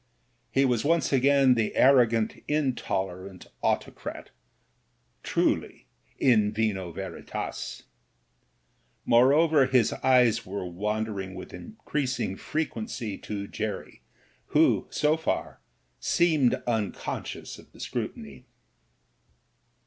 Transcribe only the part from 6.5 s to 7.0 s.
vino